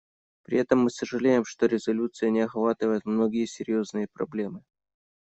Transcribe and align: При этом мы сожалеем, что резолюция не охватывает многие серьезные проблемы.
При 0.41 0.57
этом 0.57 0.79
мы 0.79 0.89
сожалеем, 0.89 1.45
что 1.45 1.67
резолюция 1.67 2.31
не 2.31 2.39
охватывает 2.41 3.05
многие 3.05 3.45
серьезные 3.45 4.07
проблемы. 4.11 4.63